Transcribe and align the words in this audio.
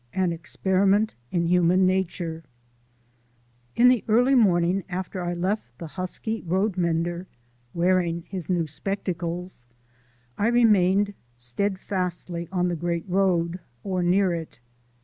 AN 0.13 0.33
EXPERIMENT 0.33 1.13
IN 1.29 1.45
HUMAN 1.45 1.85
NATURE 1.85 2.43
In 3.75 3.87
the 3.87 4.03
early 4.07 4.33
morning 4.33 4.83
after 4.89 5.21
I 5.21 5.35
left 5.35 5.77
the 5.77 5.89
husky 5.89 6.41
road 6.41 6.75
mender 6.75 7.27
(wearing 7.75 8.23
his 8.27 8.49
new 8.49 8.65
spectacles), 8.65 9.67
I 10.39 10.47
remained 10.47 11.13
steadfastly 11.37 12.49
on 12.51 12.67
the 12.67 12.75
Great 12.75 13.07
Road 13.07 13.59
or 13.83 14.01
near 14.01 14.33
it. 14.33 14.59